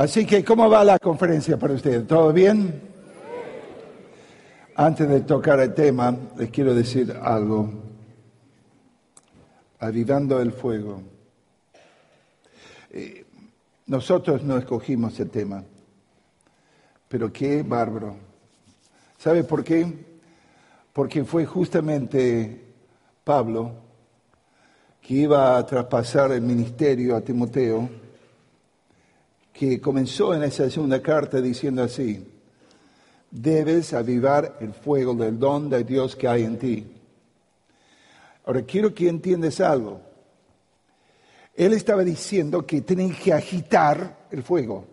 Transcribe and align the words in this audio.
Así 0.00 0.24
que, 0.24 0.42
¿cómo 0.42 0.70
va 0.70 0.82
la 0.82 0.98
conferencia 0.98 1.58
para 1.58 1.74
ustedes? 1.74 2.06
¿Todo 2.06 2.32
bien? 2.32 2.80
Antes 4.74 5.06
de 5.06 5.20
tocar 5.20 5.60
el 5.60 5.74
tema, 5.74 6.16
les 6.38 6.48
quiero 6.48 6.74
decir 6.74 7.14
algo. 7.20 7.70
Avivando 9.78 10.40
el 10.40 10.52
fuego. 10.52 11.02
Eh, 12.92 13.26
nosotros 13.88 14.42
no 14.42 14.56
escogimos 14.56 15.20
el 15.20 15.28
tema, 15.28 15.62
pero 17.06 17.30
qué 17.30 17.62
bárbaro. 17.62 18.16
¿Sabe 19.18 19.44
por 19.44 19.62
qué? 19.62 19.86
Porque 20.94 21.26
fue 21.26 21.44
justamente 21.44 22.72
Pablo 23.22 23.74
que 25.02 25.12
iba 25.12 25.58
a 25.58 25.66
traspasar 25.66 26.32
el 26.32 26.40
ministerio 26.40 27.14
a 27.14 27.20
Timoteo, 27.20 27.99
que 29.60 29.78
comenzó 29.78 30.32
en 30.32 30.42
esa 30.42 30.70
segunda 30.70 31.02
carta 31.02 31.38
diciendo 31.38 31.82
así, 31.82 32.26
debes 33.30 33.92
avivar 33.92 34.56
el 34.58 34.72
fuego 34.72 35.12
del 35.12 35.38
don 35.38 35.68
de 35.68 35.84
Dios 35.84 36.16
que 36.16 36.26
hay 36.26 36.44
en 36.44 36.58
ti. 36.58 36.86
Ahora 38.46 38.62
quiero 38.62 38.94
que 38.94 39.06
entiendas 39.06 39.60
algo. 39.60 40.00
Él 41.54 41.74
estaba 41.74 42.02
diciendo 42.04 42.64
que 42.64 42.80
tienen 42.80 43.14
que 43.14 43.34
agitar 43.34 44.28
el 44.30 44.42
fuego 44.42 44.86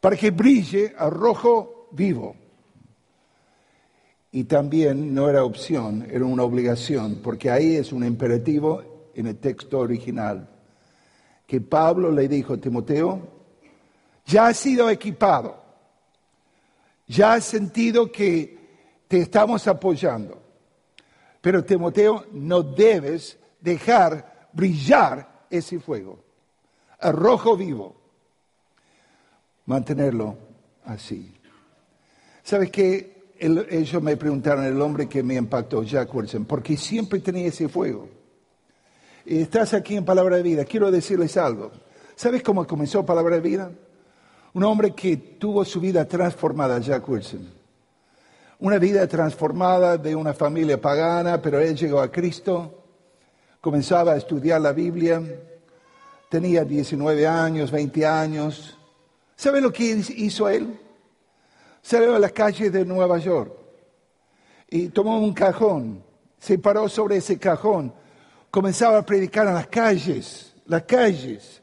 para 0.00 0.16
que 0.16 0.32
brille 0.32 0.92
a 0.98 1.08
rojo 1.08 1.90
vivo. 1.92 2.34
Y 4.32 4.44
también 4.44 5.14
no 5.14 5.30
era 5.30 5.44
opción, 5.44 6.08
era 6.10 6.24
una 6.24 6.42
obligación, 6.42 7.20
porque 7.22 7.52
ahí 7.52 7.76
es 7.76 7.92
un 7.92 8.04
imperativo 8.04 9.12
en 9.14 9.28
el 9.28 9.36
texto 9.36 9.78
original, 9.78 10.48
que 11.48 11.62
Pablo 11.62 12.12
le 12.12 12.28
dijo 12.28 12.52
a 12.52 12.56
Timoteo, 12.58 13.26
ya 14.26 14.48
has 14.48 14.58
sido 14.58 14.90
equipado, 14.90 15.64
ya 17.06 17.32
has 17.32 17.44
sentido 17.46 18.12
que 18.12 18.58
te 19.08 19.20
estamos 19.20 19.66
apoyando, 19.66 20.42
pero 21.40 21.64
Timoteo 21.64 22.26
no 22.32 22.62
debes 22.62 23.38
dejar 23.62 24.50
brillar 24.52 25.46
ese 25.48 25.80
fuego, 25.80 26.22
a 27.00 27.12
rojo 27.12 27.56
vivo, 27.56 27.96
mantenerlo 29.64 30.36
así. 30.84 31.32
¿Sabes 32.42 32.70
qué? 32.70 33.32
ellos 33.38 34.02
me 34.02 34.18
preguntaron, 34.18 34.66
el 34.66 34.82
hombre 34.82 35.08
que 35.08 35.22
me 35.22 35.36
impactó, 35.36 35.82
Jack 35.82 36.14
Wilson, 36.14 36.44
porque 36.44 36.76
siempre 36.76 37.20
tenía 37.20 37.46
ese 37.46 37.70
fuego. 37.70 38.17
Estás 39.28 39.74
aquí 39.74 39.94
en 39.94 40.06
Palabra 40.06 40.36
de 40.36 40.42
Vida, 40.42 40.64
quiero 40.64 40.90
decirles 40.90 41.36
algo. 41.36 41.70
¿Sabes 42.16 42.42
cómo 42.42 42.66
comenzó 42.66 43.04
Palabra 43.04 43.34
de 43.34 43.42
Vida? 43.42 43.70
Un 44.54 44.64
hombre 44.64 44.94
que 44.94 45.18
tuvo 45.18 45.66
su 45.66 45.80
vida 45.80 46.08
transformada, 46.08 46.78
Jack 46.78 47.06
Wilson. 47.06 47.46
Una 48.60 48.78
vida 48.78 49.06
transformada 49.06 49.98
de 49.98 50.16
una 50.16 50.32
familia 50.32 50.80
pagana, 50.80 51.42
pero 51.42 51.60
él 51.60 51.76
llegó 51.76 52.00
a 52.00 52.10
Cristo, 52.10 52.84
comenzaba 53.60 54.12
a 54.12 54.16
estudiar 54.16 54.62
la 54.62 54.72
Biblia, 54.72 55.22
tenía 56.30 56.64
19 56.64 57.26
años, 57.26 57.70
20 57.70 58.06
años. 58.06 58.78
¿Sabe 59.36 59.60
lo 59.60 59.70
que 59.70 59.84
hizo 60.16 60.48
él? 60.48 60.80
salió 61.82 62.16
a 62.16 62.18
la 62.18 62.30
calle 62.30 62.70
de 62.70 62.82
Nueva 62.86 63.18
York 63.18 63.52
y 64.70 64.88
tomó 64.88 65.18
un 65.18 65.34
cajón, 65.34 66.02
se 66.38 66.58
paró 66.58 66.88
sobre 66.88 67.16
ese 67.16 67.38
cajón, 67.38 67.92
comenzaba 68.50 68.98
a 68.98 69.06
predicar 69.06 69.46
en 69.46 69.54
las 69.54 69.66
calles, 69.68 70.54
las 70.66 70.82
calles. 70.82 71.62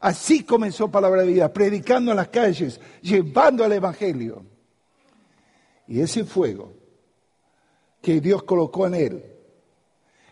Así 0.00 0.42
comenzó 0.44 0.90
Palabra 0.90 1.22
de 1.22 1.28
Vida, 1.28 1.52
predicando 1.52 2.10
en 2.10 2.16
las 2.16 2.28
calles, 2.28 2.80
llevando 3.00 3.64
el 3.64 3.72
Evangelio. 3.72 4.44
Y 5.86 6.00
ese 6.00 6.24
fuego 6.24 6.72
que 8.00 8.20
Dios 8.20 8.42
colocó 8.42 8.86
en 8.86 8.94
él 8.94 9.24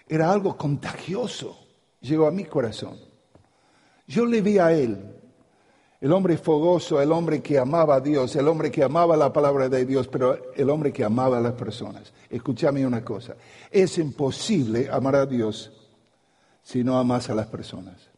era 0.08 0.32
algo 0.32 0.56
contagioso, 0.56 1.56
llegó 2.00 2.26
a 2.26 2.32
mi 2.32 2.44
corazón. 2.44 2.98
Yo 4.08 4.26
le 4.26 4.40
vi 4.40 4.58
a 4.58 4.72
él 4.72 5.19
el 6.00 6.12
hombre 6.12 6.38
fogoso, 6.38 7.00
el 7.00 7.12
hombre 7.12 7.42
que 7.42 7.58
amaba 7.58 7.96
a 7.96 8.00
Dios, 8.00 8.34
el 8.34 8.48
hombre 8.48 8.70
que 8.70 8.82
amaba 8.82 9.16
la 9.16 9.32
palabra 9.32 9.68
de 9.68 9.84
Dios, 9.84 10.08
pero 10.08 10.52
el 10.54 10.70
hombre 10.70 10.92
que 10.92 11.04
amaba 11.04 11.38
a 11.38 11.40
las 11.42 11.52
personas. 11.52 12.12
Escúchame 12.30 12.86
una 12.86 13.04
cosa, 13.04 13.36
es 13.70 13.98
imposible 13.98 14.88
amar 14.90 15.16
a 15.16 15.26
Dios 15.26 15.72
si 16.62 16.82
no 16.82 16.98
amas 16.98 17.28
a 17.28 17.34
las 17.34 17.46
personas. 17.46 18.08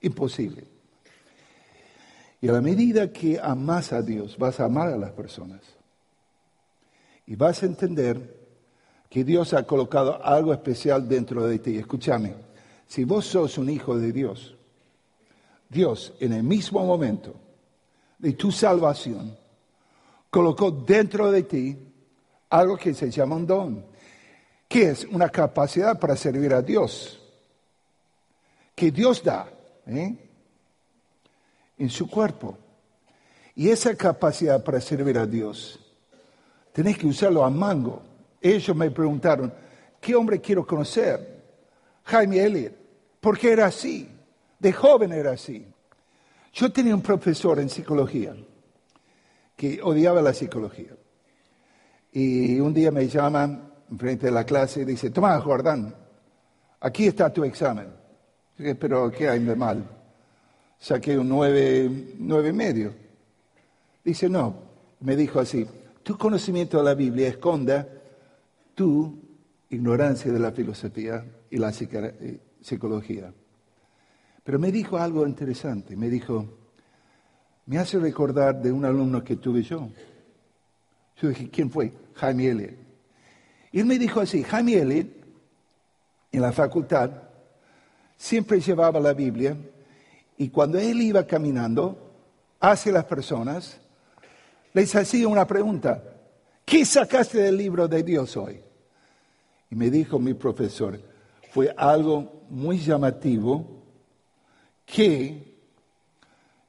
Imposible. 0.00 0.64
Y 2.40 2.48
a 2.48 2.52
la 2.52 2.60
medida 2.60 3.12
que 3.12 3.38
amas 3.40 3.92
a 3.92 4.02
Dios, 4.02 4.36
vas 4.36 4.58
a 4.60 4.64
amar 4.64 4.88
a 4.88 4.96
las 4.96 5.12
personas. 5.12 5.60
Y 7.26 7.36
vas 7.36 7.62
a 7.62 7.66
entender 7.66 8.36
que 9.08 9.24
Dios 9.24 9.54
ha 9.54 9.64
colocado 9.64 10.24
algo 10.24 10.52
especial 10.52 11.08
dentro 11.08 11.46
de 11.46 11.58
ti. 11.58 11.76
Escúchame, 11.76 12.34
si 12.86 13.04
vos 13.04 13.26
sos 13.26 13.58
un 13.58 13.70
hijo 13.70 13.98
de 13.98 14.12
Dios, 14.12 14.57
Dios 15.68 16.14
en 16.20 16.32
el 16.32 16.42
mismo 16.42 16.84
momento 16.84 17.34
de 18.18 18.32
tu 18.32 18.50
salvación 18.50 19.36
colocó 20.30 20.70
dentro 20.70 21.30
de 21.30 21.42
ti 21.42 21.76
algo 22.50 22.76
que 22.76 22.94
se 22.94 23.10
llama 23.10 23.36
un 23.36 23.46
don, 23.46 23.86
que 24.66 24.90
es 24.90 25.04
una 25.04 25.28
capacidad 25.28 25.98
para 25.98 26.16
servir 26.16 26.54
a 26.54 26.62
Dios, 26.62 27.20
que 28.74 28.90
Dios 28.90 29.22
da 29.22 29.48
¿eh? 29.86 30.16
en 31.76 31.90
su 31.90 32.08
cuerpo. 32.08 32.56
Y 33.54 33.70
esa 33.70 33.94
capacidad 33.96 34.62
para 34.62 34.80
servir 34.80 35.18
a 35.18 35.26
Dios, 35.26 35.80
tenés 36.72 36.96
que 36.96 37.06
usarlo 37.06 37.44
a 37.44 37.50
mango. 37.50 38.02
Ellos 38.40 38.76
me 38.76 38.90
preguntaron, 38.90 39.52
¿qué 40.00 40.14
hombre 40.14 40.40
quiero 40.40 40.64
conocer? 40.64 41.42
Jaime 42.04 42.42
Elliot. 42.42 42.72
¿Por 43.20 43.36
qué 43.36 43.50
era 43.50 43.66
así? 43.66 44.08
De 44.58 44.72
joven 44.72 45.12
era 45.12 45.32
así. 45.32 45.66
Yo 46.52 46.72
tenía 46.72 46.94
un 46.94 47.02
profesor 47.02 47.60
en 47.60 47.68
psicología 47.68 48.34
que 49.56 49.80
odiaba 49.82 50.22
la 50.22 50.32
psicología. 50.32 50.96
Y 52.12 52.58
un 52.58 52.72
día 52.72 52.90
me 52.90 53.06
llaman 53.08 53.72
frente 53.96 54.26
de 54.26 54.32
la 54.32 54.44
clase 54.44 54.82
y 54.82 54.84
dice, 54.84 55.10
Tomás 55.10 55.42
Jordán, 55.42 55.94
aquí 56.80 57.06
está 57.06 57.32
tu 57.32 57.44
examen. 57.44 57.88
Dije, 58.56 58.74
pero 58.74 59.10
¿qué 59.10 59.28
hay 59.28 59.40
de 59.40 59.56
mal? 59.56 59.84
Saqué 60.78 61.18
un 61.18 61.28
nueve, 61.28 62.14
nueve 62.18 62.48
y 62.48 62.52
medio. 62.52 62.94
Dice, 64.04 64.28
no, 64.28 64.54
me 65.00 65.16
dijo 65.16 65.40
así, 65.40 65.66
tu 66.02 66.16
conocimiento 66.16 66.78
de 66.78 66.84
la 66.84 66.94
Biblia 66.94 67.28
esconda 67.28 67.86
tu 68.74 69.18
ignorancia 69.70 70.32
de 70.32 70.38
la 70.38 70.52
filosofía 70.52 71.24
y 71.50 71.58
la 71.58 71.72
psicología. 71.72 73.32
Pero 74.48 74.58
me 74.58 74.72
dijo 74.72 74.96
algo 74.96 75.26
interesante, 75.26 75.94
me 75.94 76.08
dijo, 76.08 76.46
me 77.66 77.76
hace 77.76 77.98
recordar 77.98 78.62
de 78.62 78.72
un 78.72 78.82
alumno 78.86 79.22
que 79.22 79.36
tuve 79.36 79.62
yo. 79.62 79.90
Yo 81.20 81.28
dije, 81.28 81.50
¿quién 81.50 81.70
fue? 81.70 81.92
Jaime 82.14 82.48
Elliot. 82.48 82.74
Y 83.72 83.80
él 83.80 83.84
me 83.84 83.98
dijo 83.98 84.20
así, 84.20 84.42
Jaime 84.42 84.78
Elliot, 84.78 85.06
en 86.32 86.40
la 86.40 86.50
facultad, 86.50 87.10
siempre 88.16 88.58
llevaba 88.58 88.98
la 89.00 89.12
Biblia 89.12 89.54
y 90.38 90.48
cuando 90.48 90.78
él 90.78 91.02
iba 91.02 91.26
caminando 91.26 92.14
hacia 92.58 92.92
las 92.92 93.04
personas, 93.04 93.78
les 94.72 94.96
hacía 94.96 95.28
una 95.28 95.46
pregunta, 95.46 96.02
¿qué 96.64 96.86
sacaste 96.86 97.36
del 97.36 97.58
libro 97.58 97.86
de 97.86 98.02
Dios 98.02 98.34
hoy? 98.38 98.62
Y 99.70 99.74
me 99.74 99.90
dijo 99.90 100.18
mi 100.18 100.32
profesor, 100.32 100.98
fue 101.50 101.74
algo 101.76 102.46
muy 102.48 102.78
llamativo 102.78 103.77
que 104.92 105.48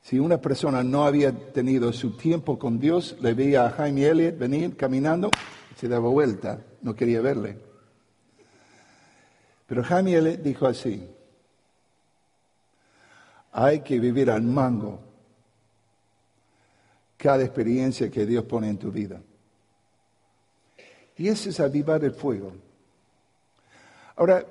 si 0.02 0.20
una 0.20 0.40
persona 0.40 0.84
no 0.84 1.06
había 1.06 1.32
tenido 1.52 1.94
su 1.94 2.18
tiempo 2.18 2.60
con 2.60 2.80
Dios, 2.80 3.16
le 3.22 3.34
veía 3.34 3.66
a 3.66 3.72
Jaime 3.72 4.08
Elliot 4.08 4.38
venir 4.38 4.76
caminando, 4.76 5.30
se 5.76 5.88
daba 5.88 6.10
vuelta, 6.10 6.62
no 6.82 6.96
quería 6.96 7.22
verle. 7.22 7.58
Pero 9.68 9.84
Jaime 9.84 10.16
Elliot 10.16 10.42
dijo 10.42 10.68
así, 10.68 11.08
hay 13.52 13.82
que 13.82 14.00
vivir 14.00 14.30
al 14.30 14.42
mango 14.42 15.00
cada 17.18 17.44
experiencia 17.44 18.10
que 18.10 18.26
Dios 18.26 18.44
pone 18.46 18.70
en 18.70 18.78
tu 18.78 18.92
vida. 18.92 19.22
Y 21.18 21.28
ese 21.28 21.50
es 21.50 21.60
avivar 21.60 22.04
el 22.04 22.14
fuego. 22.14 22.54
Ahora, 24.16 24.46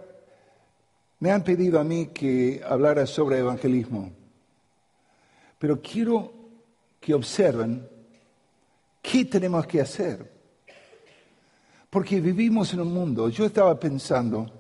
me 1.21 1.31
han 1.31 1.43
pedido 1.43 1.81
a 1.81 1.85
mí 1.85 2.07
que 2.07 2.63
hablara 2.67 3.07
sobre 3.07 3.39
evangelismo, 3.39 4.11
pero 5.59 5.81
quiero 5.81 6.33
que 7.01 7.15
observen 7.15 7.89
qué 9.03 9.25
tenemos 9.25 9.67
que 9.67 9.81
hacer. 9.81 10.39
Porque 11.91 12.21
vivimos 12.21 12.73
en 12.75 12.81
un 12.81 12.93
mundo, 12.93 13.29
yo 13.31 13.47
estaba 13.47 13.79
pensando, 13.81 14.51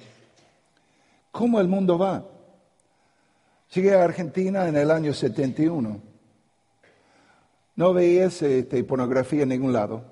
¿cómo 1.30 1.60
el 1.60 1.68
mundo 1.68 1.98
va? 1.98 2.24
Llegué 3.74 3.94
a 3.94 4.02
Argentina 4.02 4.66
en 4.66 4.76
el 4.76 4.90
año 4.90 5.12
71 5.12 6.00
No 7.76 7.92
veías 7.92 8.40
este, 8.40 8.82
pornografía 8.82 9.42
en 9.42 9.50
ningún 9.50 9.74
lado. 9.74 10.04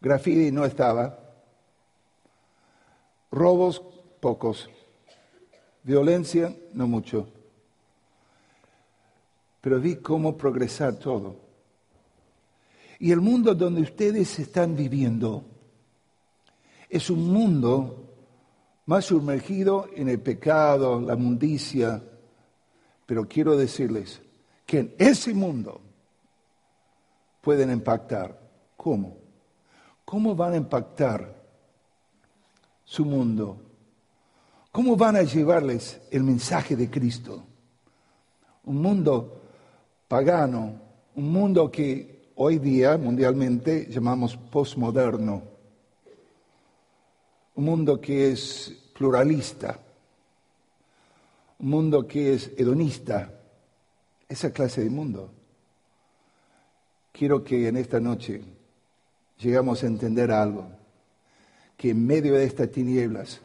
Graffiti 0.00 0.52
no 0.52 0.66
estaba. 0.66 1.18
Robos, 3.30 3.82
pocos. 4.26 4.68
Violencia, 5.84 6.52
no 6.72 6.88
mucho. 6.88 7.28
Pero 9.60 9.80
vi 9.80 9.94
cómo 9.94 10.36
progresar 10.36 10.96
todo. 10.96 11.36
Y 12.98 13.12
el 13.12 13.20
mundo 13.20 13.54
donde 13.54 13.82
ustedes 13.82 14.36
están 14.40 14.74
viviendo 14.74 15.44
es 16.90 17.08
un 17.08 17.32
mundo 17.32 18.16
más 18.86 19.04
sumergido 19.04 19.88
en 19.94 20.08
el 20.08 20.18
pecado, 20.18 21.00
la 21.00 21.14
mundicia. 21.14 22.02
Pero 23.06 23.28
quiero 23.28 23.56
decirles 23.56 24.20
que 24.66 24.80
en 24.80 24.94
ese 24.98 25.34
mundo 25.34 25.80
pueden 27.42 27.70
impactar. 27.70 28.36
¿Cómo? 28.76 29.18
¿Cómo 30.04 30.34
van 30.34 30.54
a 30.54 30.56
impactar 30.56 31.32
su 32.84 33.04
mundo? 33.04 33.65
¿Cómo 34.76 34.94
van 34.94 35.16
a 35.16 35.22
llevarles 35.22 35.98
el 36.10 36.22
mensaje 36.22 36.76
de 36.76 36.90
Cristo? 36.90 37.42
Un 38.64 38.82
mundo 38.82 39.40
pagano, 40.06 40.78
un 41.14 41.32
mundo 41.32 41.70
que 41.70 42.32
hoy 42.34 42.58
día 42.58 42.98
mundialmente 42.98 43.86
llamamos 43.88 44.36
postmoderno, 44.36 45.42
un 47.54 47.64
mundo 47.64 47.98
que 47.98 48.32
es 48.32 48.90
pluralista, 48.92 49.80
un 51.58 51.70
mundo 51.70 52.06
que 52.06 52.34
es 52.34 52.52
hedonista, 52.58 53.32
esa 54.28 54.50
clase 54.52 54.84
de 54.84 54.90
mundo. 54.90 55.30
Quiero 57.12 57.42
que 57.42 57.68
en 57.68 57.78
esta 57.78 57.98
noche 57.98 58.42
llegamos 59.38 59.82
a 59.82 59.86
entender 59.86 60.30
algo, 60.30 60.68
que 61.78 61.92
en 61.92 62.06
medio 62.06 62.34
de 62.34 62.44
estas 62.44 62.70
tinieblas 62.70 63.40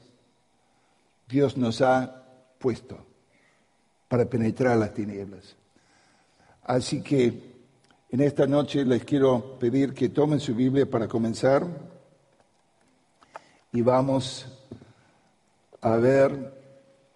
Dios 1.31 1.55
nos 1.55 1.81
ha 1.81 2.25
puesto 2.59 2.97
para 4.09 4.25
penetrar 4.25 4.77
las 4.77 4.93
tinieblas. 4.93 5.55
Así 6.63 7.01
que 7.01 7.53
en 8.09 8.19
esta 8.19 8.45
noche 8.45 8.83
les 8.83 9.05
quiero 9.05 9.57
pedir 9.57 9.93
que 9.93 10.09
tomen 10.09 10.41
su 10.41 10.53
Biblia 10.53 10.85
para 10.85 11.07
comenzar 11.07 11.65
y 13.71 13.81
vamos 13.81 14.45
a 15.79 15.95
ver 15.95 16.53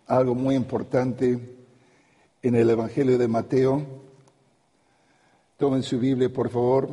algo 0.07 0.33
muy 0.33 0.55
importante 0.55 1.57
en 2.41 2.55
el 2.55 2.69
Evangelio 2.69 3.17
de 3.17 3.27
Mateo. 3.27 3.85
Tomen 5.57 5.83
su 5.83 5.99
Biblia, 5.99 6.31
por 6.31 6.49
favor, 6.49 6.89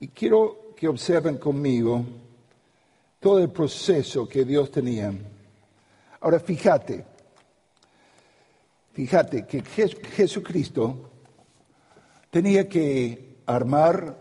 y 0.00 0.08
quiero 0.08 0.74
que 0.76 0.88
observen 0.88 1.38
conmigo 1.38 2.04
todo 3.20 3.38
el 3.38 3.50
proceso 3.50 4.28
que 4.28 4.44
Dios 4.44 4.72
tenía. 4.72 5.14
Ahora, 6.24 6.40
fíjate, 6.40 7.04
fíjate 8.94 9.46
que 9.46 9.60
Jesucristo 9.60 11.10
tenía 12.30 12.66
que 12.66 13.42
armar 13.44 14.16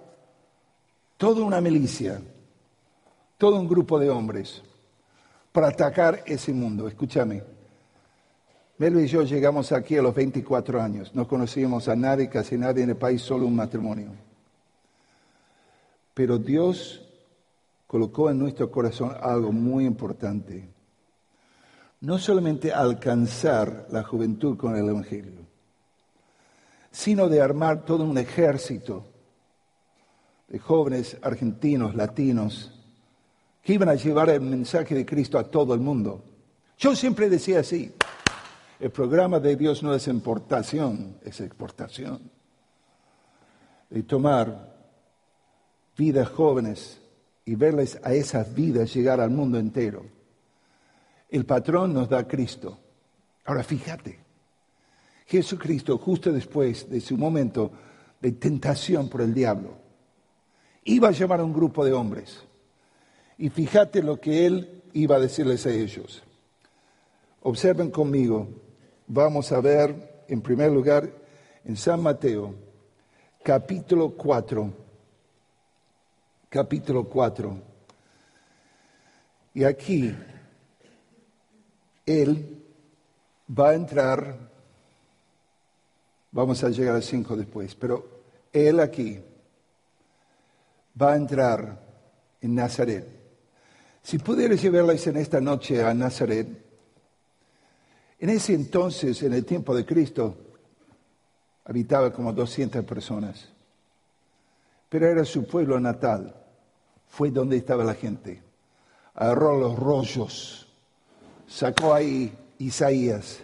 toda 1.16 1.46
una 1.46 1.62
milicia, 1.62 2.20
todo 3.38 3.58
un 3.58 3.70
grupo 3.70 3.98
de 4.00 4.10
hombres 4.10 4.62
para 5.54 5.70
atacar 5.70 6.24
ese 6.26 6.52
mundo. 6.52 6.90
Escúchame. 6.90 7.42
Melo 8.80 9.00
y 9.00 9.08
yo 9.08 9.24
llegamos 9.24 9.72
aquí 9.72 9.96
a 9.96 10.02
los 10.02 10.14
24 10.14 10.82
años. 10.82 11.16
No 11.16 11.26
conocíamos 11.26 11.88
a 11.88 11.96
nadie, 11.96 12.28
casi 12.28 12.58
nadie 12.58 12.84
en 12.84 12.90
el 12.90 12.98
país, 12.98 13.22
solo 13.22 13.46
un 13.48 13.56
matrimonio. 13.56 14.12
Pero 16.14 16.38
Dios 16.38 17.02
colocó 17.88 18.30
en 18.30 18.40
nuestro 18.40 18.70
corazón 18.70 19.16
algo 19.22 19.54
muy 19.54 19.86
importante. 19.86 20.73
No 22.04 22.20
solamente 22.20 22.74
alcanzar 22.74 23.88
la 23.90 24.04
juventud 24.04 24.58
con 24.58 24.76
el 24.76 24.90
Evangelio, 24.90 25.40
sino 26.92 27.30
de 27.30 27.42
armar 27.42 27.86
todo 27.86 28.04
un 28.04 28.18
ejército 28.18 29.06
de 30.50 30.60
jóvenes 30.60 31.16
argentinos, 31.22 31.96
latinos, 31.96 32.78
que 33.62 33.76
iban 33.76 33.88
a 33.88 33.96
llevar 33.96 34.30
el 34.32 34.42
mensaje 34.42 34.96
de 34.96 35.06
Cristo 35.06 35.40
a 35.40 35.50
todo 35.50 35.74
el 35.74 35.80
mundo. 35.80 36.26
Yo 36.78 36.94
siempre 36.94 37.30
decía 37.30 37.62
así, 37.62 37.94
el 38.82 38.92
programa 38.92 39.40
de 39.40 39.56
Dios 39.56 39.82
no 39.82 39.96
es 39.96 40.06
importación, 40.10 41.16
es 41.24 41.40
exportación. 41.40 42.30
De 43.90 44.04
tomar 44.04 44.76
vidas 45.98 46.28
jóvenes 46.28 47.00
y 47.46 47.56
verles 47.56 47.98
a 48.04 48.12
esas 48.12 48.54
vidas 48.54 48.94
llegar 48.94 49.22
al 49.22 49.30
mundo 49.30 49.58
entero. 49.58 50.04
El 51.34 51.48
patrón 51.48 51.96
nos 51.96 52.08
da 52.08 52.28
Cristo. 52.28 52.78
Ahora 53.46 53.64
fíjate, 53.64 54.20
Jesucristo, 55.26 55.98
justo 55.98 56.32
después 56.32 56.88
de 56.88 57.02
su 57.02 57.18
momento 57.18 57.72
de 58.22 58.34
tentación 58.34 59.10
por 59.10 59.22
el 59.22 59.34
diablo, 59.34 59.74
iba 60.84 61.08
a 61.08 61.12
llamar 61.12 61.40
a 61.40 61.44
un 61.44 61.52
grupo 61.52 61.84
de 61.84 61.92
hombres. 61.92 62.44
Y 63.40 63.50
fíjate 63.50 64.04
lo 64.04 64.22
que 64.22 64.46
él 64.46 64.84
iba 64.94 65.16
a 65.16 65.20
decirles 65.20 65.66
a 65.66 65.72
ellos. 65.72 66.22
Observen 67.42 67.90
conmigo, 67.90 68.48
vamos 69.08 69.52
a 69.52 69.60
ver 69.60 70.26
en 70.28 70.40
primer 70.40 70.72
lugar 70.72 71.10
en 71.66 71.76
San 71.76 72.04
Mateo, 72.04 72.54
capítulo 73.42 74.12
4, 74.12 74.72
capítulo 76.52 77.06
4. 77.06 77.58
Y 79.56 79.64
aquí 79.64 80.16
él 82.06 82.64
va 83.50 83.70
a 83.70 83.76
entrar 83.76 84.54
Vamos 86.34 86.64
a 86.64 86.70
llegar 86.70 86.96
a 86.96 87.02
cinco 87.02 87.36
después, 87.36 87.76
pero 87.76 88.24
él 88.52 88.80
aquí 88.80 89.22
va 91.00 91.14
a 91.14 91.16
entrar 91.16 91.80
en 92.42 92.56
Nazaret. 92.56 93.08
Si 94.02 94.18
pudieras 94.18 94.60
llevarles 94.60 95.06
en 95.06 95.18
esta 95.18 95.40
noche 95.40 95.84
a 95.84 95.94
Nazaret, 95.94 96.48
en 98.18 98.30
ese 98.30 98.56
entonces, 98.56 99.22
en 99.22 99.34
el 99.34 99.46
tiempo 99.46 99.76
de 99.76 99.86
Cristo, 99.86 100.36
habitaba 101.66 102.12
como 102.12 102.34
200 102.34 102.84
personas, 102.84 103.50
pero 104.90 105.08
era 105.08 105.26
su 105.26 105.46
pueblo 105.46 105.80
natal, 105.80 106.34
fue 107.10 107.30
donde 107.30 107.58
estaba 107.58 107.84
la 107.84 107.94
gente. 107.94 108.42
Agarró 109.14 109.60
los 109.60 109.78
rollos, 109.78 110.68
sacó 111.48 111.94
ahí 111.94 112.36
Isaías, 112.58 113.44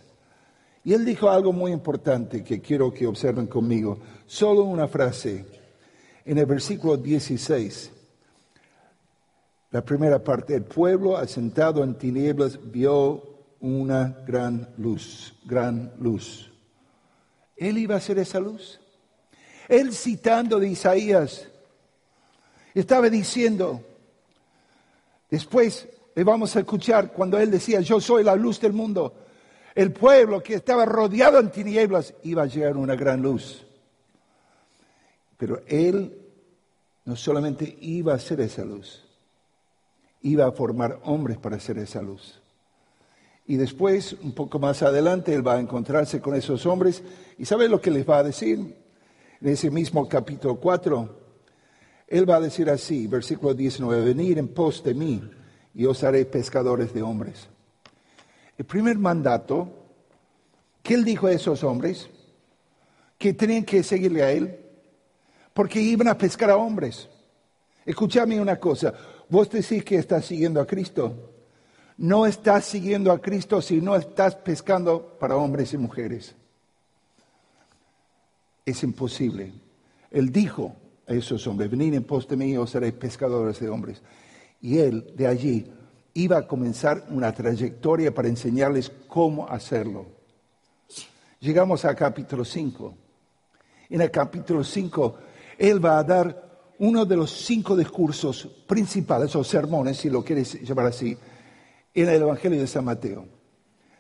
y 0.84 0.94
él 0.94 1.06
dijo 1.06 1.30
algo 1.30 1.52
muy 1.52 1.72
importante 1.72 2.44
que 2.44 2.62
quiero 2.62 2.94
que 2.94 3.06
observen 3.06 3.48
conmigo. 3.48 4.00
Solo 4.26 4.64
una 4.64 4.88
frase. 4.88 5.46
En 6.26 6.38
el 6.38 6.46
versículo 6.46 6.98
16, 6.98 7.92
la 9.72 9.84
primera 9.84 10.24
parte, 10.24 10.56
el 10.56 10.64
pueblo 10.64 11.18
asentado 11.18 11.84
en 11.84 11.96
tinieblas 11.96 12.60
vio 12.72 13.24
una 13.60 14.24
gran 14.26 14.70
luz, 14.78 15.36
gran 15.46 15.94
luz. 16.00 16.52
Él 17.56 17.78
iba 17.78 17.96
a 17.96 18.02
ser 18.02 18.20
esa 18.20 18.40
luz. 18.40 18.80
Él 19.68 19.94
citando 19.94 20.60
de 20.60 20.70
Isaías, 20.70 21.48
estaba 22.74 23.10
diciendo, 23.10 23.84
después 25.30 25.88
vamos 26.24 26.56
a 26.56 26.60
escuchar 26.60 27.12
cuando 27.12 27.40
él 27.40 27.52
decía, 27.52 27.82
yo 27.82 28.00
soy 28.00 28.24
la 28.24 28.36
luz 28.36 28.60
del 28.60 28.74
mundo 28.74 29.14
el 29.80 29.94
pueblo 29.94 30.42
que 30.42 30.56
estaba 30.56 30.86
rodeado 30.86 31.40
en 31.40 31.52
tinieblas 31.52 32.14
iba 32.24 32.44
a 32.44 32.48
llegar 32.48 32.76
una 32.76 32.96
gran 32.96 33.22
luz. 33.22 33.66
Pero 35.38 35.62
él 35.68 36.18
no 37.06 37.16
solamente 37.16 37.78
iba 37.80 38.14
a 38.14 38.20
ser 38.20 38.42
esa 38.42 38.66
luz, 38.66 39.06
iba 40.22 40.46
a 40.46 40.52
formar 40.52 41.00
hombres 41.06 41.38
para 41.38 41.60
ser 41.62 41.78
esa 41.78 42.02
luz. 42.02 42.42
Y 43.46 43.56
después, 43.56 44.18
un 44.22 44.34
poco 44.34 44.60
más 44.60 44.84
adelante, 44.84 45.34
él 45.34 45.48
va 45.48 45.54
a 45.54 45.60
encontrarse 45.60 46.20
con 46.20 46.36
esos 46.36 46.66
hombres 46.66 47.02
y 47.38 47.46
¿sabe 47.46 47.70
lo 47.70 47.80
que 47.80 47.90
les 47.90 48.08
va 48.08 48.18
a 48.18 48.24
decir? 48.24 48.60
En 49.40 49.48
ese 49.48 49.72
mismo 49.72 50.10
capítulo 50.10 50.58
4, 50.58 51.20
él 52.10 52.30
va 52.30 52.36
a 52.36 52.42
decir 52.42 52.70
así, 52.70 53.08
versículo 53.08 53.54
19, 53.54 54.04
venid 54.04 54.38
en 54.38 54.50
pos 54.50 54.84
de 54.84 54.94
mí 54.94 55.22
y 55.74 55.86
os 55.86 56.04
haré 56.04 56.26
pescadores 56.26 56.94
de 56.94 57.02
hombres. 57.02 57.48
El 58.58 58.66
primer 58.66 58.98
mandato, 58.98 59.70
que 60.84 60.94
él 60.94 61.06
dijo 61.06 61.28
a 61.28 61.32
esos 61.32 61.64
hombres, 61.64 62.10
que 63.18 63.34
tenían 63.34 63.64
que 63.64 63.84
seguirle 63.84 64.24
a 64.24 64.32
él, 64.32 64.60
porque 65.54 65.82
iban 65.82 66.08
a 66.08 66.18
pescar 66.18 66.50
a 66.50 66.58
hombres. 66.58 67.08
Escúchame 67.86 68.40
una 68.40 68.60
cosa, 68.60 68.94
vos 69.30 69.50
decís 69.50 69.84
que 69.84 69.96
estás 69.96 70.26
siguiendo 70.26 70.62
a 70.62 70.68
Cristo. 70.68 71.34
No 71.98 72.26
estás 72.26 72.66
siguiendo 72.66 73.12
a 73.12 73.22
Cristo 73.22 73.62
si 73.62 73.82
no 73.82 73.96
estás 73.96 74.36
pescando 74.36 75.18
para 75.20 75.36
hombres 75.36 75.74
y 75.74 75.78
mujeres. 75.78 76.34
Es 78.66 78.84
imposible. 78.84 79.52
Él 80.10 80.32
dijo 80.32 80.76
a 81.08 81.14
esos 81.14 81.46
hombres, 81.48 81.70
venid 81.70 81.94
en 81.94 82.04
pos 82.04 82.28
de 82.28 82.38
mí, 82.38 82.56
os 82.56 82.70
seréis 82.70 82.94
pescadores 82.94 83.60
de 83.60 83.70
hombres. 83.70 84.02
Y 84.62 84.78
él 84.80 85.14
de 85.16 85.28
allí 85.28 85.72
iba 86.14 86.38
a 86.38 86.48
comenzar 86.48 87.06
una 87.10 87.32
trayectoria 87.34 88.14
para 88.14 88.28
enseñarles 88.28 88.92
cómo 89.08 89.48
hacerlo. 89.48 90.08
Llegamos 91.40 91.86
al 91.86 91.96
capítulo 91.96 92.44
5. 92.44 92.98
En 93.90 94.02
el 94.02 94.12
capítulo 94.12 94.64
5, 94.64 95.18
él 95.58 95.84
va 95.84 96.00
a 96.00 96.04
dar 96.04 96.50
uno 96.80 97.06
de 97.06 97.16
los 97.16 97.32
cinco 97.32 97.76
discursos 97.76 98.48
principales, 98.68 99.36
o 99.36 99.44
sermones, 99.44 99.98
si 99.98 100.10
lo 100.10 100.24
quieres 100.24 100.62
llamar 100.62 100.88
así, 100.88 101.18
en 101.94 102.10
el 102.10 102.22
Evangelio 102.22 102.60
de 102.60 102.68
San 102.68 102.86
Mateo. 102.86 103.26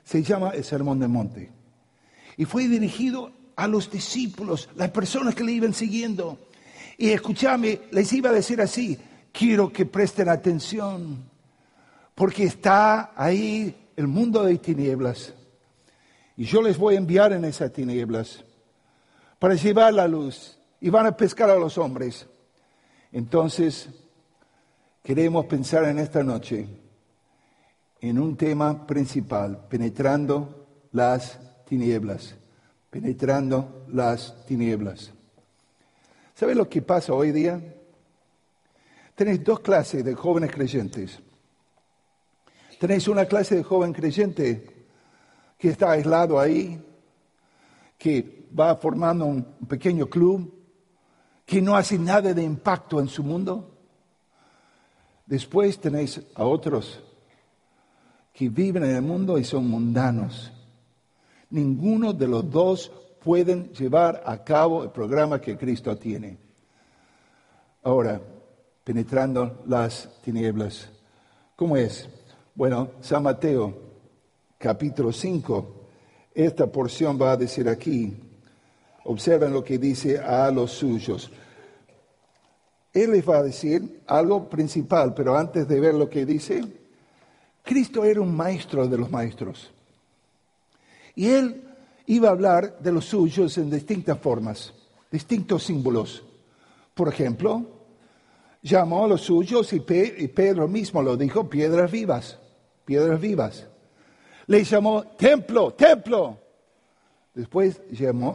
Se 0.04 0.24
llama 0.24 0.52
el 0.52 0.64
Sermón 0.64 1.00
del 1.00 1.10
Monte. 1.10 1.52
Y 2.38 2.46
fue 2.46 2.68
dirigido 2.68 3.32
a 3.56 3.68
los 3.68 3.92
discípulos, 3.92 4.70
las 4.76 4.92
personas 4.92 5.36
que 5.36 5.44
le 5.44 5.52
iban 5.52 5.74
siguiendo. 5.74 6.38
Y 6.98 7.10
escúchame, 7.10 7.82
les 7.92 8.12
iba 8.14 8.30
a 8.30 8.34
decir 8.34 8.62
así, 8.62 8.98
quiero 9.32 9.72
que 9.72 9.86
presten 9.86 10.30
atención, 10.30 11.24
porque 12.16 12.44
está 12.44 13.12
ahí 13.16 13.90
el 13.96 14.08
mundo 14.08 14.44
de 14.44 14.58
tinieblas. 14.58 15.34
Y 16.36 16.46
yo 16.46 16.62
les 16.62 16.78
voy 16.78 16.96
a 16.96 16.98
enviar 16.98 17.34
en 17.34 17.46
esas 17.46 17.72
tinieblas 17.74 18.44
para 19.40 19.56
llevar 19.56 19.94
la 19.94 20.08
luz 20.08 20.58
y 20.80 20.90
van 20.90 21.06
a 21.06 21.16
pescar 21.18 21.50
a 21.50 21.56
los 21.56 21.78
hombres. 21.78 22.28
Entonces, 23.12 23.90
queremos 25.04 25.46
pensar 25.46 25.86
en 25.86 26.00
esta 26.00 26.24
noche 26.24 26.68
en 28.02 28.20
un 28.20 28.38
tema 28.38 28.88
principal, 28.88 29.66
penetrando 29.68 30.68
las 30.92 31.40
tinieblas, 31.66 32.36
penetrando 32.90 33.86
las 33.90 34.46
tinieblas. 34.46 35.12
¿Sabe 36.36 36.56
lo 36.56 36.70
que 36.70 36.82
pasa 36.82 37.14
hoy 37.14 37.32
día? 37.32 37.62
Tenéis 39.20 39.44
dos 39.44 39.60
clases 39.60 40.02
de 40.06 40.16
jóvenes 40.16 40.50
creyentes. 40.50 41.20
Tenéis 42.80 43.06
una 43.10 43.26
clase 43.26 43.56
de 43.56 43.64
joven 43.64 43.92
creyente 43.92 44.88
que 45.58 45.68
está 45.68 45.92
aislado 45.92 46.40
ahí, 46.40 46.82
que 47.98 48.48
va 48.58 48.78
formando 48.78 49.26
un 49.26 49.44
pequeño 49.68 50.08
club, 50.08 50.50
que 51.46 51.62
no 51.62 51.76
hace 51.76 52.00
nada 52.00 52.34
de 52.34 52.42
impacto 52.42 53.02
en 53.02 53.10
su 53.10 53.22
mundo. 53.22 53.78
Después 55.26 55.82
tenéis 55.82 56.22
a 56.34 56.46
otros 56.46 57.04
que 58.32 58.48
viven 58.48 58.86
en 58.86 58.96
el 58.96 59.02
mundo 59.02 59.38
y 59.38 59.44
son 59.44 59.68
mundanos. 59.68 60.50
Ninguno 61.50 62.14
de 62.14 62.26
los 62.26 62.50
dos 62.50 62.90
pueden 63.22 63.74
llevar 63.74 64.24
a 64.26 64.42
cabo 64.46 64.82
el 64.82 64.92
programa 64.92 65.42
que 65.42 65.58
Cristo 65.58 65.98
tiene. 65.98 66.38
Ahora, 67.84 68.22
penetrando 68.90 69.62
las 69.68 70.10
tinieblas. 70.24 70.90
¿Cómo 71.56 71.78
es? 71.78 72.10
Bueno, 72.56 72.94
San 73.02 73.22
Mateo, 73.22 73.72
capítulo 74.58 75.14
5, 75.14 75.76
esta 76.34 76.66
porción 76.66 77.22
va 77.22 77.34
a 77.34 77.38
decir 77.38 77.70
aquí, 77.70 78.18
Observen 79.04 79.54
lo 79.54 79.64
que 79.64 79.78
dice 79.78 80.18
a 80.18 80.50
los 80.50 80.72
suyos. 80.72 81.30
Él 82.92 83.12
les 83.12 83.30
va 83.30 83.38
a 83.38 83.44
decir 83.44 84.02
algo 84.08 84.50
principal, 84.50 85.14
pero 85.14 85.38
antes 85.38 85.68
de 85.68 85.80
ver 85.80 85.94
lo 85.94 86.10
que 86.10 86.26
dice, 86.26 86.64
Cristo 87.62 88.04
era 88.04 88.22
un 88.22 88.36
maestro 88.36 88.88
de 88.88 88.98
los 88.98 89.12
maestros. 89.12 89.70
Y 91.14 91.28
él 91.28 91.64
iba 92.08 92.30
a 92.30 92.32
hablar 92.32 92.80
de 92.80 92.92
los 92.92 93.06
suyos 93.06 93.56
en 93.60 93.70
distintas 93.70 94.18
formas, 94.18 94.74
distintos 95.12 95.62
símbolos. 95.64 96.24
Por 96.96 97.08
ejemplo, 97.08 97.79
llamó 98.62 99.06
a 99.06 99.08
los 99.08 99.22
suyos 99.22 99.72
y, 99.74 99.80
Pedro 99.80 100.68
mismo 100.68 101.02
lo 101.02 101.16
dijo, 101.16 101.50
piedras 101.50 101.92
vivas, 101.92 102.40
piedras 102.86 103.20
vivas. 103.20 103.68
Le 104.48 104.64
llamó 104.64 105.04
templo, 105.18 105.74
templo. 105.74 106.38
Después 107.34 107.82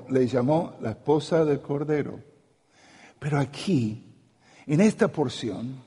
le 0.09 0.27
llamó 0.27 0.77
la 0.81 0.91
esposa 0.91 1.45
del 1.45 1.61
Cordero. 1.61 2.21
Pero 3.19 3.39
aquí, 3.39 4.03
en 4.67 4.81
esta 4.81 5.09
porción, 5.09 5.83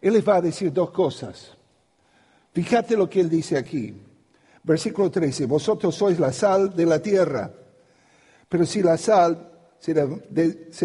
Él 0.00 0.12
les 0.12 0.26
va 0.26 0.36
a 0.36 0.40
decir 0.42 0.72
dos 0.72 0.90
cosas. 0.90 1.56
Fíjate 2.52 2.96
lo 2.96 3.08
que 3.08 3.20
Él 3.20 3.28
dice 3.28 3.56
aquí. 3.56 3.94
Versículo 4.62 5.10
13, 5.10 5.46
vosotros 5.46 5.94
sois 5.94 6.18
la 6.18 6.32
sal 6.32 6.74
de 6.74 6.86
la 6.86 7.00
tierra, 7.00 7.52
pero 8.48 8.66
si 8.66 8.82
la 8.82 8.98
sal 8.98 9.52
se, 9.78 9.94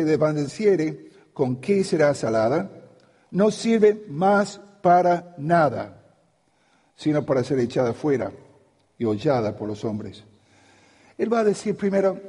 desvaneciere, 0.06 1.10
¿con 1.34 1.58
qué 1.58 1.84
será 1.84 2.14
salada? 2.14 2.70
No 3.32 3.52
sirve 3.52 4.06
más 4.08 4.60
para 4.82 5.36
nada, 5.38 6.02
sino 6.96 7.26
para 7.26 7.44
ser 7.44 7.60
echada 7.60 7.94
fuera 7.94 8.32
y 8.98 9.06
hollada 9.06 9.56
por 9.56 9.68
los 9.68 9.84
hombres. 9.86 10.24
Él 11.18 11.32
va 11.32 11.40
a 11.40 11.44
decir 11.44 11.76
primero, 11.76 12.20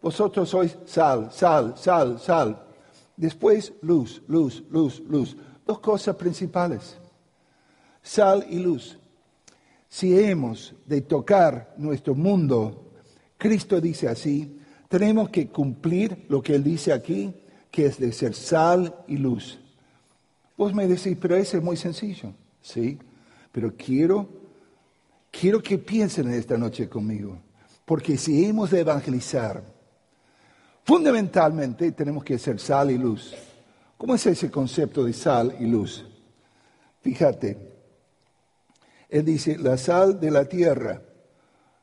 vosotros 0.00 0.48
sois 0.48 0.76
sal, 0.84 1.30
sal, 1.32 1.74
sal, 1.76 2.18
sal. 2.18 2.62
Después 3.16 3.72
luz, 3.82 4.22
luz, 4.28 4.64
luz, 4.70 5.00
luz. 5.08 5.36
Dos 5.64 5.78
cosas 5.78 6.16
principales, 6.16 6.96
sal 8.02 8.44
y 8.48 8.58
luz. 8.58 8.98
Si 9.88 10.18
hemos 10.18 10.74
de 10.86 11.02
tocar 11.02 11.74
nuestro 11.76 12.14
mundo, 12.14 12.92
Cristo 13.38 13.80
dice 13.80 14.08
así, 14.08 14.58
tenemos 14.88 15.30
que 15.30 15.48
cumplir 15.48 16.26
lo 16.28 16.42
que 16.42 16.54
Él 16.54 16.64
dice 16.64 16.92
aquí, 16.92 17.34
que 17.72 17.86
es 17.86 17.98
de 17.98 18.12
ser 18.12 18.34
sal 18.34 18.94
y 19.08 19.16
luz. 19.16 19.58
Vos 20.56 20.74
me 20.74 20.86
decís, 20.86 21.16
pero 21.20 21.34
eso 21.34 21.56
es 21.56 21.62
muy 21.62 21.76
sencillo. 21.76 22.34
Sí, 22.60 22.98
pero 23.50 23.74
quiero, 23.76 24.28
quiero 25.30 25.60
que 25.60 25.78
piensen 25.78 26.30
esta 26.32 26.58
noche 26.58 26.88
conmigo. 26.88 27.38
Porque 27.86 28.16
si 28.18 28.44
hemos 28.44 28.70
de 28.70 28.80
evangelizar, 28.80 29.64
fundamentalmente 30.84 31.90
tenemos 31.92 32.22
que 32.22 32.38
ser 32.38 32.60
sal 32.60 32.90
y 32.90 32.98
luz. 32.98 33.34
¿Cómo 33.96 34.14
es 34.14 34.26
ese 34.26 34.50
concepto 34.50 35.04
de 35.04 35.14
sal 35.14 35.56
y 35.58 35.66
luz? 35.66 36.04
Fíjate, 37.00 37.72
él 39.08 39.24
dice, 39.24 39.56
la 39.56 39.78
sal 39.78 40.20
de 40.20 40.30
la 40.30 40.44
tierra, 40.44 41.02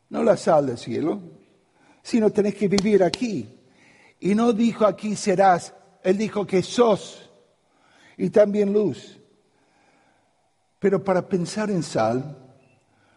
no 0.09 0.23
la 0.23 0.37
sal 0.37 0.67
del 0.67 0.77
cielo, 0.77 1.19
sino 2.03 2.29
tenés 2.29 2.53
que 2.53 2.67
vivir 2.67 3.03
aquí. 3.03 3.55
Y 4.19 4.35
no 4.35 4.53
dijo 4.53 4.85
aquí 4.85 5.15
serás, 5.15 5.73
él 6.03 6.17
dijo 6.17 6.45
que 6.45 6.61
sos 6.61 7.29
y 8.17 8.29
también 8.29 8.73
luz. 8.73 9.19
Pero 10.79 11.03
para 11.03 11.27
pensar 11.27 11.69
en 11.69 11.83
sal, 11.83 12.37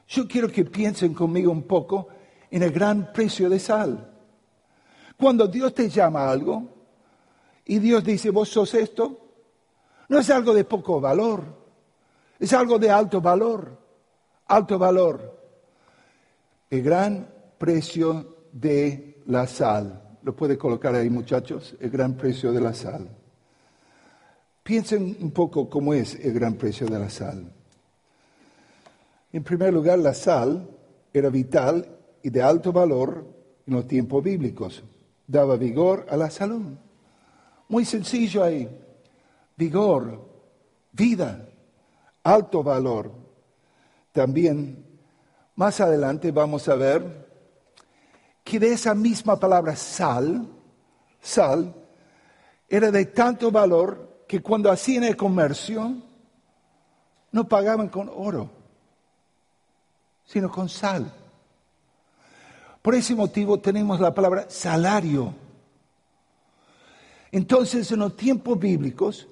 yo 0.08 0.26
quiero 0.26 0.48
que 0.48 0.64
piensen 0.64 1.14
conmigo 1.14 1.50
un 1.50 1.62
poco 1.62 2.08
en 2.50 2.62
el 2.62 2.70
gran 2.70 3.12
precio 3.12 3.48
de 3.48 3.58
sal. 3.58 4.12
Cuando 5.16 5.46
Dios 5.46 5.74
te 5.74 5.88
llama 5.88 6.24
a 6.24 6.32
algo 6.32 6.68
y 7.64 7.78
Dios 7.78 8.02
dice, 8.02 8.30
vos 8.30 8.48
sos 8.48 8.74
esto, 8.74 9.18
no 10.08 10.18
es 10.18 10.28
algo 10.30 10.52
de 10.52 10.64
poco 10.64 11.00
valor, 11.00 11.44
es 12.38 12.52
algo 12.52 12.78
de 12.78 12.90
alto 12.90 13.20
valor, 13.20 13.78
alto 14.46 14.78
valor. 14.78 15.40
El 16.68 16.82
gran 16.82 17.32
precio 17.58 18.48
de 18.52 19.22
la 19.26 19.46
sal. 19.46 20.11
Lo 20.22 20.34
puede 20.34 20.56
colocar 20.56 20.94
ahí, 20.94 21.10
muchachos, 21.10 21.74
el 21.80 21.90
gran 21.90 22.14
precio 22.14 22.52
de 22.52 22.60
la 22.60 22.74
sal. 22.74 23.08
Piensen 24.62 25.16
un 25.20 25.32
poco 25.32 25.68
cómo 25.68 25.92
es 25.92 26.14
el 26.14 26.32
gran 26.32 26.54
precio 26.54 26.86
de 26.86 26.98
la 26.98 27.10
sal. 27.10 27.52
En 29.32 29.42
primer 29.42 29.72
lugar, 29.72 29.98
la 29.98 30.14
sal 30.14 30.68
era 31.12 31.28
vital 31.28 31.86
y 32.22 32.30
de 32.30 32.42
alto 32.42 32.72
valor 32.72 33.26
en 33.66 33.74
los 33.74 33.88
tiempos 33.88 34.22
bíblicos. 34.22 34.84
Daba 35.26 35.56
vigor 35.56 36.06
a 36.08 36.16
la 36.16 36.30
salud. 36.30 36.62
Muy 37.68 37.84
sencillo 37.84 38.44
ahí. 38.44 38.68
Vigor, 39.56 40.20
vida, 40.92 41.48
alto 42.22 42.62
valor. 42.62 43.10
También 44.12 44.84
más 45.56 45.80
adelante 45.80 46.30
vamos 46.30 46.68
a 46.68 46.76
ver 46.76 47.31
que 48.44 48.58
de 48.58 48.72
esa 48.72 48.94
misma 48.94 49.38
palabra 49.38 49.76
sal, 49.76 50.46
sal, 51.20 51.74
era 52.68 52.90
de 52.90 53.06
tanto 53.06 53.50
valor 53.50 54.24
que 54.26 54.40
cuando 54.40 54.70
hacían 54.70 55.04
el 55.04 55.16
comercio 55.16 55.94
no 57.32 57.48
pagaban 57.48 57.88
con 57.88 58.10
oro, 58.14 58.50
sino 60.24 60.50
con 60.50 60.68
sal. 60.68 61.12
Por 62.80 62.94
ese 62.94 63.14
motivo 63.14 63.60
tenemos 63.60 64.00
la 64.00 64.12
palabra 64.12 64.46
salario. 64.48 65.34
Entonces, 67.30 67.90
en 67.92 68.00
los 68.00 68.16
tiempos 68.16 68.58
bíblicos, 68.58 69.28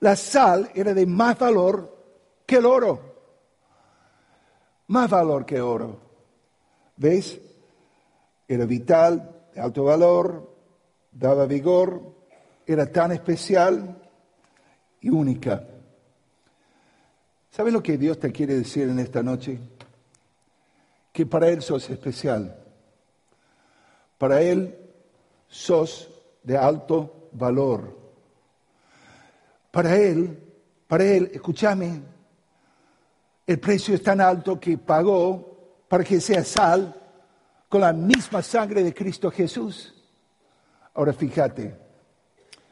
la 0.00 0.16
sal 0.16 0.70
era 0.74 0.94
de 0.94 1.06
más 1.06 1.38
valor 1.38 1.96
que 2.46 2.56
el 2.56 2.66
oro. 2.66 3.00
Más 4.86 5.10
valor 5.10 5.44
que 5.44 5.60
oro. 5.60 6.00
¿Ves? 6.96 7.40
Era 8.48 8.64
vital, 8.64 9.44
de 9.54 9.60
alto 9.60 9.84
valor, 9.84 10.56
daba 11.12 11.44
vigor, 11.44 12.16
era 12.66 12.90
tan 12.90 13.12
especial 13.12 14.00
y 15.00 15.10
única. 15.10 15.64
¿Sabes 17.50 17.72
lo 17.72 17.82
que 17.82 17.98
Dios 17.98 18.18
te 18.18 18.32
quiere 18.32 18.54
decir 18.56 18.88
en 18.88 18.98
esta 18.98 19.22
noche? 19.22 19.58
Que 21.12 21.26
para 21.26 21.48
Él 21.48 21.60
sos 21.60 21.90
especial. 21.90 22.56
Para 24.16 24.40
Él 24.40 24.76
sos 25.48 26.08
de 26.42 26.56
alto 26.56 27.28
valor. 27.32 27.98
Para 29.70 29.96
Él, 29.96 30.38
para 30.86 31.04
Él, 31.04 31.30
escúchame, 31.34 32.00
el 33.46 33.58
precio 33.58 33.94
es 33.94 34.02
tan 34.02 34.20
alto 34.20 34.58
que 34.58 34.78
pagó 34.78 35.84
para 35.88 36.04
que 36.04 36.20
sea 36.20 36.44
sal 36.44 36.94
con 37.68 37.80
la 37.82 37.92
misma 37.92 38.42
sangre 38.42 38.82
de 38.82 38.94
Cristo 38.94 39.30
Jesús. 39.30 39.94
Ahora 40.94 41.12
fíjate, 41.12 41.87